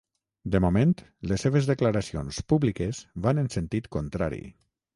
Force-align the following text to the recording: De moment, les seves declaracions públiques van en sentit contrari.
De 0.53 0.61
moment, 0.63 0.93
les 1.31 1.45
seves 1.47 1.67
declaracions 1.73 2.41
públiques 2.53 3.05
van 3.27 3.45
en 3.45 3.53
sentit 3.59 3.93
contrari. 3.99 4.45